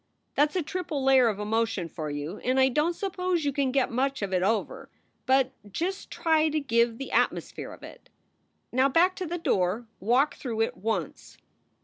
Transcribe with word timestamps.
That 0.33 0.49
s 0.49 0.55
a 0.55 0.63
triple 0.63 1.03
layer 1.03 1.27
of 1.27 1.39
emotion 1.39 1.87
for 1.87 2.09
you 2.09 2.39
and 2.39 2.59
I 2.59 2.69
don 2.69 2.93
t 2.93 2.97
suppose 2.97 3.45
you 3.45 3.53
can 3.53 3.71
get 3.71 3.91
much 3.91 4.23
of 4.23 4.33
it 4.33 4.41
over, 4.41 4.89
but 5.27 5.51
just 5.71 6.09
try 6.09 6.49
to 6.49 6.59
give 6.59 6.97
the 6.97 7.11
at 7.11 7.29
mosphere 7.29 7.71
of 7.71 7.83
it. 7.83 8.09
Now 8.71 8.89
back 8.89 9.15
to 9.17 9.27
the 9.27 9.37
door. 9.37 9.85
Walk 9.99 10.33
through 10.33 10.61
it 10.61 10.75
once." 10.75 11.37